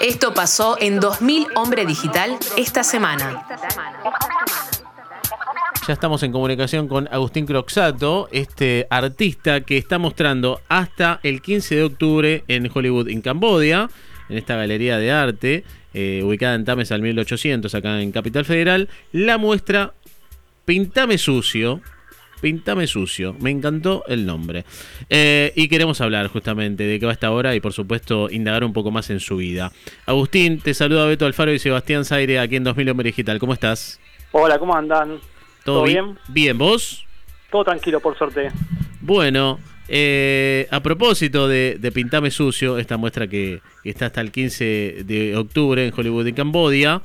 [0.00, 3.44] Esto pasó en 2000 Hombre Digital esta semana.
[5.86, 11.76] Ya estamos en comunicación con Agustín Croxato, este artista que está mostrando hasta el 15
[11.76, 13.90] de octubre en Hollywood, en Cambodia,
[14.30, 18.88] en esta galería de arte, eh, ubicada en Tames al 1800, acá en Capital Federal,
[19.12, 19.92] la muestra
[20.64, 21.82] Pintame Sucio,
[22.40, 23.34] Pintame Sucio.
[23.40, 24.64] Me encantó el nombre.
[25.08, 28.72] Eh, y queremos hablar justamente de qué va esta hora y por supuesto indagar un
[28.72, 29.72] poco más en su vida.
[30.06, 33.38] Agustín, te saluda Beto Alfaro y Sebastián Zaire aquí en 2000 Hombre Digital.
[33.38, 34.00] ¿Cómo estás?
[34.32, 35.18] Hola, ¿cómo andan?
[35.64, 36.18] ¿Todo, bien?
[36.28, 37.04] Bien, ¿vos?
[37.50, 38.48] Todo tranquilo, por suerte.
[39.00, 45.36] Bueno, eh, a propósito de, Pintame Sucio, esta muestra que, está hasta el 15 de
[45.36, 47.02] octubre en Hollywood y Cambodia,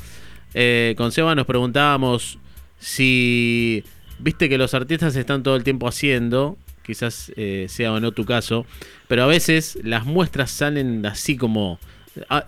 [0.54, 2.38] eh, con Seba nos preguntábamos
[2.78, 3.84] si
[4.20, 8.26] viste que los artistas están todo el tiempo haciendo, quizás eh, sea o no tu
[8.26, 8.66] caso,
[9.08, 11.80] pero a veces las muestras salen así como...
[12.30, 12.46] Ah,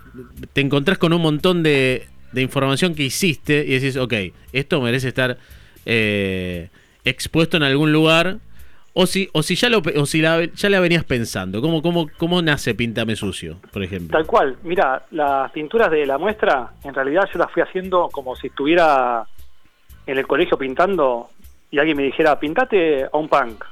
[0.54, 4.14] te encontrás con un montón de, información que hiciste y decís, ok,
[4.54, 5.38] esto merece estar
[5.86, 6.70] eh,
[7.04, 8.38] expuesto en algún lugar.
[9.00, 12.10] O si, o si ya lo o si la, ya la venías pensando, ¿cómo, cómo,
[12.18, 14.18] ¿cómo nace Píntame Sucio, por ejemplo?
[14.18, 18.36] Tal cual, mira, las pinturas de la muestra, en realidad yo las fui haciendo como
[18.36, 19.28] si estuviera
[20.08, 21.30] en el colegio pintando
[21.72, 23.64] y alguien me dijera, pintate a un punk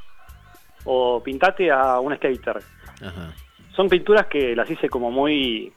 [0.86, 2.62] o pintate a un skater.
[3.76, 5.74] Son pinturas que las hice como muy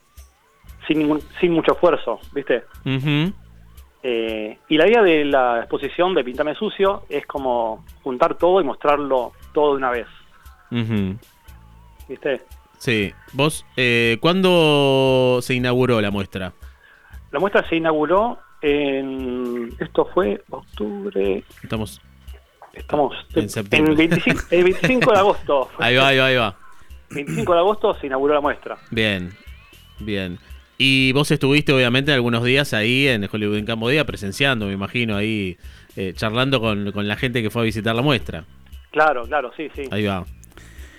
[0.87, 2.65] sin ningún, sin mucho esfuerzo, ¿viste?
[4.03, 8.65] Eh, y la idea de la exposición de Pintame Sucio es como juntar todo y
[8.65, 10.07] mostrarlo todo de una vez.
[12.09, 12.43] ¿Viste?
[12.79, 13.13] Sí.
[13.33, 16.53] ¿Vos, eh, cuándo se inauguró la muestra?
[17.31, 19.75] La muestra se inauguró en.
[19.78, 21.45] Esto fue octubre.
[21.62, 22.01] Estamos
[22.78, 24.09] Estamos en septiembre.
[24.50, 25.69] el 25 de agosto.
[25.78, 26.56] ahí va, ahí va, ahí va.
[27.11, 28.78] 25 de agosto se inauguró la muestra.
[28.91, 29.33] Bien,
[29.98, 30.39] bien.
[30.77, 35.59] Y vos estuviste obviamente algunos días ahí en Hollywood en Cambodia presenciando, me imagino, ahí
[35.97, 38.44] eh, charlando con, la gente que fue a visitar la muestra.
[38.93, 39.88] Claro, claro, sí, sí.
[39.91, 40.25] Ahí va.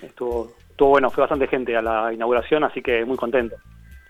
[0.02, 3.56] Estuvo, estuvo bueno, fue bastante gente a la inauguración, así que muy contento.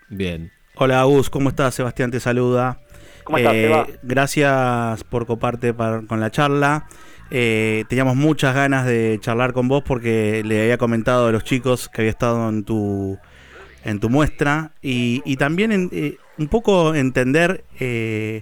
[0.09, 0.51] Bien.
[0.75, 1.75] Hola, Gus, ¿cómo estás?
[1.75, 2.79] Sebastián te saluda.
[3.23, 6.87] ¿Cómo estás, eh, Gracias por coparte con la charla.
[7.33, 11.87] Eh, teníamos muchas ganas de charlar con vos porque le había comentado a los chicos
[11.87, 13.17] que había estado en tu,
[13.85, 18.41] en tu muestra y, también eh, un poco entender eh,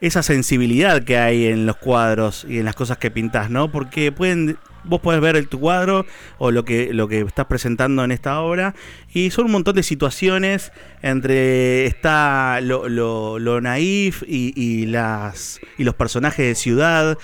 [0.00, 3.72] esa sensibilidad que hay en los cuadros y en las cosas que pintás, ¿no?
[3.72, 4.56] Porque pueden
[4.88, 6.06] vos podés ver el, tu cuadro
[6.38, 8.74] o lo que, lo que estás presentando en esta obra.
[9.12, 10.72] Y son un montón de situaciones
[11.02, 17.18] entre está lo, lo, naif y, las, y los personajes de ciudad,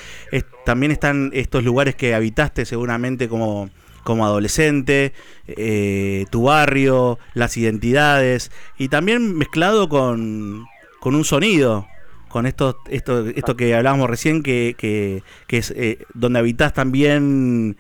[0.65, 3.71] también están estos lugares que habitaste seguramente como
[4.05, 5.15] como adolescente,
[5.47, 8.53] eh, tu barrio, las identidades.
[8.79, 10.67] Y también mezclado con,
[11.01, 11.89] con un sonido,
[12.35, 17.77] con esto, esto, esto que hablábamos recién, que, que, es eh, donde habitas también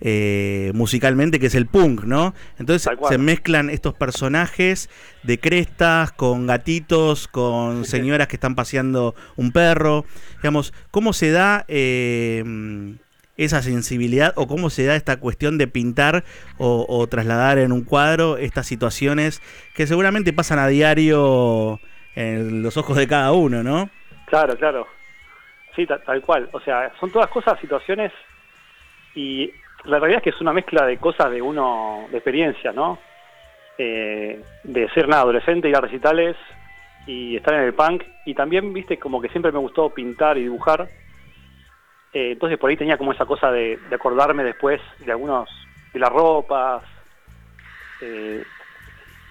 [0.00, 2.32] eh, musicalmente, que es el punk, ¿no?
[2.56, 4.90] Entonces se mezclan estos personajes
[5.24, 10.04] de crestas con gatitos, con señoras que están paseando un perro.
[10.36, 12.44] Digamos, ¿cómo se da eh,
[13.36, 16.22] esa sensibilidad o cómo se da esta cuestión de pintar
[16.58, 19.42] o, o trasladar en un cuadro estas situaciones
[19.74, 21.80] que seguramente pasan a diario
[22.16, 23.88] en los ojos de cada uno, ¿no?
[24.26, 24.86] Claro, claro.
[25.76, 26.48] Sí, tal, cual.
[26.52, 28.10] O sea, son todas cosas, situaciones
[29.14, 29.52] y
[29.84, 32.98] la realidad es que es una mezcla de cosas de uno, de experiencia, ¿no?
[33.78, 36.34] Eh, de ser nada, adolescente, ir a recitales
[37.06, 38.02] y estar en el punk.
[38.24, 40.88] Y también, viste, como que siempre me gustó pintar y dibujar.
[42.14, 45.50] Eh, entonces por ahí tenía como esa cosa de, de acordarme después de algunos,
[45.92, 46.82] de las ropas,
[48.00, 48.42] eh,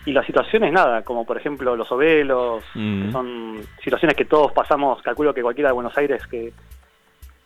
[0.06, 3.12] y las situaciones nada, como por ejemplo los ovelos, mm.
[3.12, 6.54] son situaciones que todos pasamos, calculo que cualquiera de Buenos Aires que,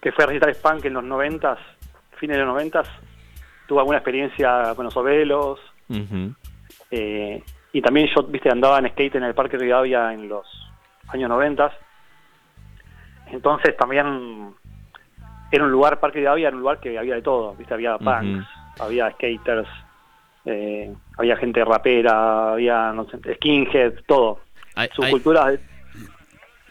[0.01, 1.57] que fue a recitar Spunk en los noventas,
[2.17, 2.87] fines de los noventas,
[3.65, 5.59] tuvo alguna experiencia con los ovelos.
[6.91, 10.45] Eh, y también yo, viste, andaba en skate en el Parque Rivadavia en los
[11.07, 11.73] años noventas.
[13.27, 14.53] Entonces también
[15.51, 18.47] era un lugar, Parque Rivadavia era un lugar que había de todo, viste, había punks,
[18.79, 19.69] había skaters,
[20.49, 24.39] eh, había gente rapera, había no sé, skinhead, todo.
[24.95, 25.57] Su cultura.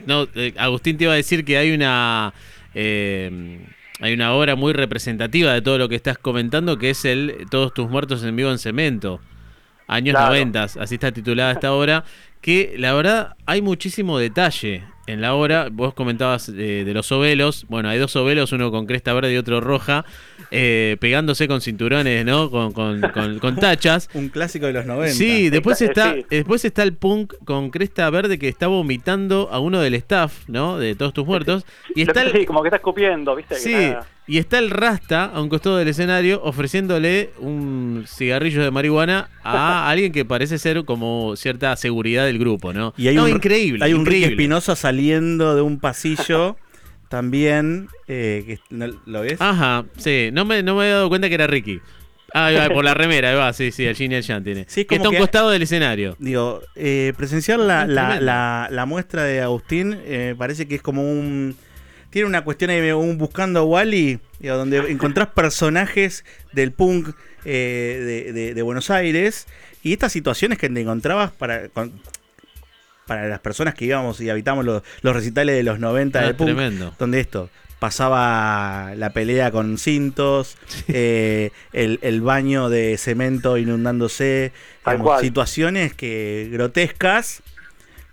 [0.06, 2.32] No, eh, Agustín te iba a decir que hay una.
[2.74, 3.66] Eh,
[4.00, 7.74] hay una obra muy representativa de todo lo que estás comentando, que es el Todos
[7.74, 9.20] tus muertos en vivo en cemento.
[9.88, 12.04] Años noventas, así está titulada esta obra,
[12.42, 17.64] que la verdad hay muchísimo detalle en la obra, vos comentabas eh, de los ovelos.
[17.68, 20.04] Bueno, hay dos ovelos, uno con cresta verde y otro roja,
[20.50, 22.50] eh, pegándose con cinturones, ¿no?
[22.50, 24.08] Con, con, con- con tachas.
[24.14, 25.14] Un clásico de los 90.
[25.14, 26.26] Sí, después Está- está, sí.
[26.30, 30.78] después está el punk con cresta verde que está vomitando a uno del staff, ¿no?
[30.78, 31.64] De todos tus muertos.
[31.94, 33.54] Y está el, sí, como que está escupiendo, ¿viste?
[33.56, 34.06] Que Sí, nada.
[34.28, 39.88] Y está el Rasta a un costado del escenario ofreciéndole un cigarrillo de marihuana a
[39.90, 42.94] alguien que parece ser como cierta seguridad del grupo, ¿no?
[42.96, 43.84] Y hay No, un, increíble.
[43.84, 44.24] Hay un Ricky.
[44.24, 46.56] Espinosa saliendo de un pasillo
[47.08, 47.88] también.
[48.06, 49.40] eh, que, ¿no- ¿Lo ves?
[49.40, 51.80] Ajá, sí, no me, no me había dado cuenta que era Ricky.
[52.34, 54.66] Ah, va, por la remera, ahí va, sí, sí, el Gin y el Jan tiene.
[54.68, 56.14] Sí, es que está a un costado del escenario.
[56.18, 60.82] Digo, eh, presenciar la, Es la, la- la muestra de Agustín eh, parece que es
[60.82, 61.56] como un...
[62.10, 67.10] Tiene una cuestión ahí, un buscando a Wally, digo, donde encontrás personajes del punk
[67.44, 69.46] eh, de, de- de Buenos Aires
[69.82, 71.92] y estas situaciones que te encontrabas para, con-
[73.06, 76.34] para las personas que íbamos y habitamos los, los recitales de los 90 Ah, de
[76.34, 76.94] punk, tremendo.
[76.98, 80.56] donde esto pasaba la pelea con cintos,
[80.88, 84.52] eh, el, el baño de cemento inundándose,
[84.84, 87.42] digamos, situaciones que grotescas,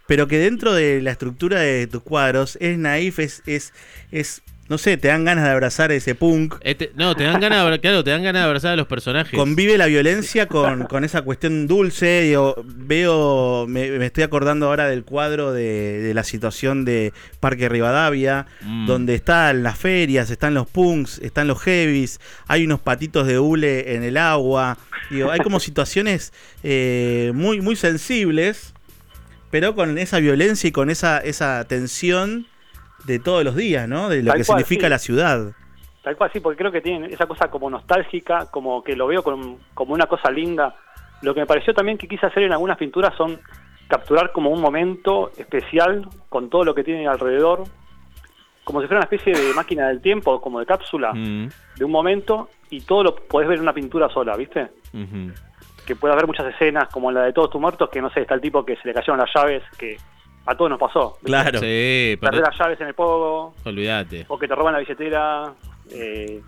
[0.07, 3.73] pero que dentro de la estructura de tus cuadros es naif, es, es,
[4.11, 6.55] es no sé, te dan ganas de abrazar ese punk.
[6.61, 9.37] Este- no, te dan ganas de, claro, te dan ganas de abrazar a los personajes.
[9.37, 12.21] Convive la violencia con, con esa cuestión dulce.
[12.21, 17.69] Digo, veo, me, me estoy acordando ahora del cuadro de, de la situación de Parque
[17.69, 18.87] Rivadavia, Mm.
[18.87, 23.93] donde están las ferias, están los punks, están los heavies, hay unos patitos de hule
[23.93, 24.79] en el agua.
[25.11, 28.73] Digo, hay como situaciones eh, muy, muy sensibles,
[29.55, 32.45] pero con esa violencia y con esa, esa tensión
[33.05, 34.09] de todos los días, ¿no?
[34.09, 34.89] De lo Tal que cual, significa sí.
[34.89, 35.53] la ciudad.
[36.03, 39.23] Tal cual, sí, porque creo que tienen esa cosa como nostálgica, como que lo veo
[39.23, 40.75] con- como una cosa linda.
[41.21, 43.39] Lo que me pareció también que quise hacer en algunas pinturas son
[43.87, 47.63] capturar como un momento especial con todo lo que tiene alrededor,
[48.65, 51.47] como si fuera una especie de máquina del tiempo, como de cápsula, Mm,
[51.77, 54.67] de un momento, y todo lo podés ver en una pintura sola, ¿viste?
[55.85, 58.33] Que puede haber muchas escenas, como la de Todos tus muertos, que no sé, está
[58.35, 59.97] el tipo que se le cayeron las llaves, que
[60.47, 61.11] a todos nos pasó.
[61.15, 61.25] ¿viste?
[61.27, 61.59] Claro.
[61.59, 64.25] Sí, Perder pero las llaves en el pogo, olvídate.
[64.27, 65.53] o que te roban la billetera,
[65.91, 66.41] eh,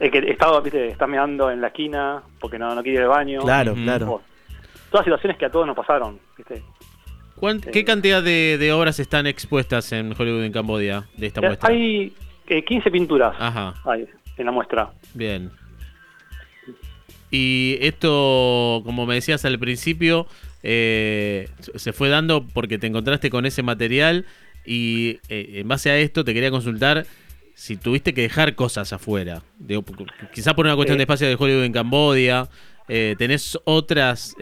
[0.00, 3.08] el que está, viste, está meando en la esquina porque no, no quiere ir al
[3.08, 3.40] baño.
[3.42, 4.10] Claro, claro.
[4.12, 4.22] O-
[4.90, 6.62] todas situaciones que a todos nos pasaron, viste.
[7.36, 11.40] ¿Cuán- ¿Qué Eh, cantidad de, de obras están expuestas en Hollywood en Cambodia de esta
[11.40, 11.68] muestra?
[11.70, 12.14] Hay
[12.46, 14.90] eh, 15 pinturas Ajá, hay en la muestra.
[15.14, 15.50] bien.
[17.36, 20.28] Y esto, como me decías al principio,
[20.62, 24.24] eh, se fue dando porque te encontraste con ese material
[24.64, 27.06] y eh, en base a esto te quería consultar
[27.54, 29.42] si tuviste que dejar cosas afuera.
[29.58, 30.98] Digo, porque quizá por una cuestión Eh.
[30.98, 32.48] de espacio de Hollywood en Cambodia.
[32.86, 34.36] eh, ¿Tenés otras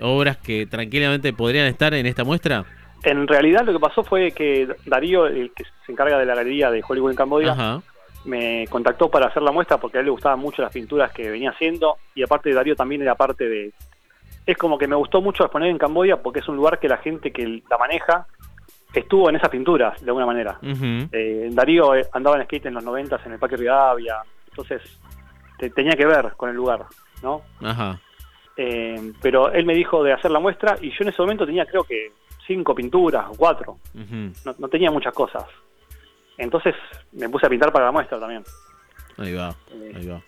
[0.00, 2.64] obras que tranquilamente podrían estar en esta muestra?
[3.04, 6.70] En realidad lo que pasó fue que Darío, el que se encarga de la galería
[6.72, 7.82] de Hollywood en Camboya, Ajá.
[8.26, 11.30] Me contactó para hacer la muestra porque a él le gustaban mucho las pinturas que
[11.30, 13.72] venía haciendo y aparte Darío también era parte de...
[14.44, 16.98] Es como que me gustó mucho exponer en Camboya porque es un lugar que la
[16.98, 18.26] gente que la maneja
[18.94, 20.58] estuvo en esas pinturas de alguna manera.
[21.12, 24.16] Eh, Darío eh, andaba en skate en los 90 en el Parque Rivadavia,
[24.50, 24.82] entonces
[25.58, 26.84] te- tenía que ver con el lugar,
[27.22, 27.42] ¿no?
[27.62, 28.00] Ajá.
[28.56, 31.66] Eh, pero él me dijo de hacer la muestra y yo en ese momento tenía
[31.66, 32.12] creo que
[32.46, 33.76] cinco pinturas o cuatro,
[34.58, 35.44] no tenía muchas cosas.
[36.38, 36.74] Entonces
[37.12, 38.44] me puse a pintar para la muestra también.
[39.16, 40.20] Ahí va, Eh, ahí va.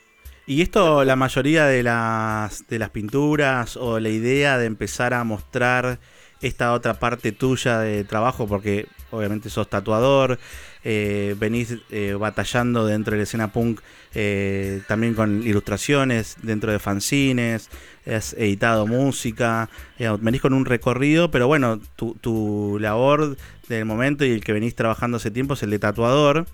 [0.46, 5.22] Y esto, la mayoría de las, de las pinturas o la idea de empezar a
[5.22, 5.98] mostrar
[6.40, 10.38] esta otra parte tuya de trabajo, porque obviamente sos tatuador,
[10.84, 13.80] eh, venís eh, batallando dentro de la escena punk
[14.14, 17.68] eh, también con ilustraciones, dentro de fanzines,
[18.06, 19.68] has editado música,
[20.20, 23.36] venís con un recorrido, pero bueno, tu, tu labor
[23.68, 26.46] del momento y el que venís trabajando hace tiempo es el de tatuador.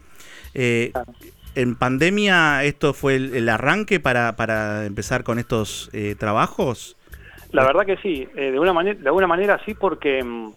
[0.52, 6.96] ¿En pandemia esto fue el, el arranque para, para empezar con estos trabajos?
[7.52, 10.50] La verdad que sí, de, una manera, de alguna manera sí porque mm,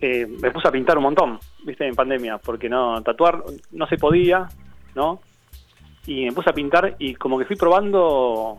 [0.00, 3.96] eh, me puse a pintar un montón, viste, en pandemia, porque no, tatuar no se
[3.96, 4.46] podía,
[4.94, 5.20] ¿no?
[6.06, 8.58] Y me puse a pintar y como que fui probando,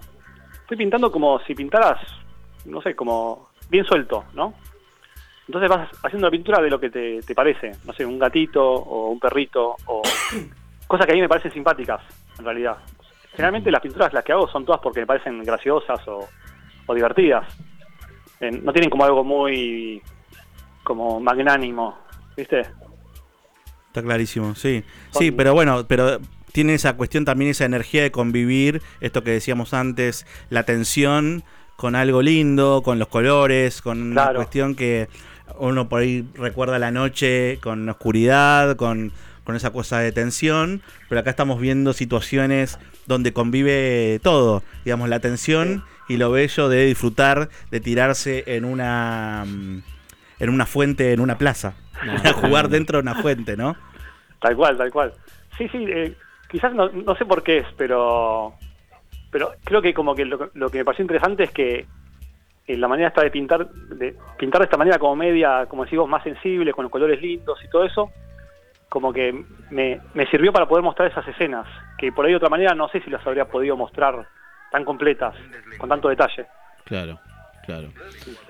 [0.67, 2.00] fui pintando como si pintaras,
[2.65, 4.53] no sé, como bien suelto, ¿no?
[5.48, 8.63] Entonces vas haciendo la pintura de lo que te, te parece, no sé, un gatito
[8.63, 10.01] o un perrito o
[10.88, 12.01] cosas que a mí me parecen simpáticas,
[12.38, 12.77] en realidad.
[13.31, 16.27] Generalmente las pinturas las que hago son todas porque me parecen graciosas o,
[16.86, 17.46] o divertidas.
[18.41, 20.01] Eh, no tienen como algo muy
[20.89, 22.00] como magnánimo,
[22.36, 22.62] ¿viste?
[22.62, 24.84] Está clarísimo, sí.
[25.12, 26.19] Sí, pero bueno, pero
[26.51, 31.43] tiene esa cuestión también, esa energía de convivir, esto que decíamos antes, la tensión
[31.75, 35.10] con algo lindo, con los colores, con una cuestión que
[35.60, 39.12] uno por ahí recuerda la noche con oscuridad, con,
[39.43, 45.19] con esa cosa de tensión, pero acá estamos viendo situaciones donde convive todo, digamos, la
[45.19, 49.46] tensión y lo bello de disfrutar de tirarse en una
[50.39, 51.74] en una fuente, en una plaza,
[52.05, 53.75] No, jugar dentro de una fuente, ¿no?
[54.39, 55.13] Tal cual, tal cual.
[55.58, 56.15] Sí, sí, eh,
[56.50, 58.53] quizás no, no sé por qué es, pero
[59.31, 61.86] pero creo que como que lo, lo que me pareció interesante es que
[62.67, 66.08] eh, la manera esta de pintar, de pintar de esta manera como media, como decimos,
[66.08, 68.12] más sensible, con los colores lindos y todo eso,
[68.89, 71.67] como que me, me sirvió para poder mostrar esas escenas,
[71.98, 74.27] que por ahí de otra manera no sé si las habría podido mostrar
[74.72, 75.36] tan completas,
[75.77, 76.46] con tanto detalle.
[76.86, 77.19] Claro,
[77.70, 77.90] claro.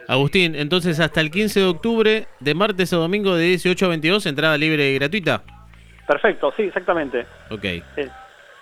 [0.07, 4.25] Agustín, entonces hasta el 15 de octubre, de martes a domingo de 18 a 22,
[4.25, 5.43] entrada libre y gratuita.
[6.07, 7.25] Perfecto, sí, exactamente.
[7.49, 7.63] Ok.
[7.63, 7.83] Eh,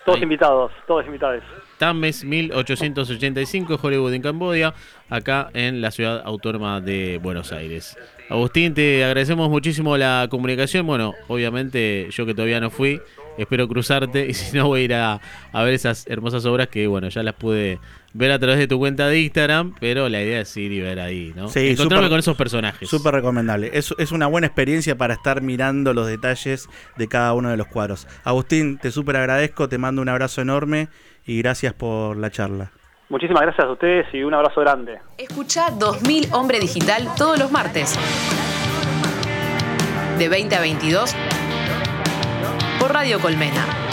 [0.03, 0.23] todos Ahí.
[0.23, 1.43] invitados, todos invitados.
[1.77, 4.73] Tames 1885, Hollywood en Cambodia,
[5.09, 7.97] acá en la ciudad autónoma de Buenos Aires.
[8.29, 10.87] Agustín, te agradecemos muchísimo la comunicación.
[10.87, 12.99] Bueno, obviamente yo que todavía no fui,
[13.37, 16.87] espero cruzarte y si no voy a ir a, a ver esas hermosas obras que,
[16.87, 17.79] bueno, ya las pude
[18.13, 20.99] ver a través de tu cuenta de Instagram, pero la idea es ir y ver
[20.99, 21.49] ahí, ¿no?
[21.49, 22.89] Sí, Encontrarme súper- con esos personajes.
[22.89, 23.69] Súper recomendable.
[23.73, 26.67] Es, es una buena experiencia para estar mirando los detalles
[26.97, 28.07] de cada uno de los cuadros.
[28.23, 30.87] Agustín, te súper agradezco, te mando un abrazo enorme
[31.25, 32.71] y gracias por la charla.
[33.09, 34.99] Muchísimas gracias a ustedes y un abrazo grande.
[35.17, 37.97] Escucha 2000 Hombre Digital todos los martes.
[40.17, 41.15] De 20 a 22
[42.87, 43.86] Radio Colmena.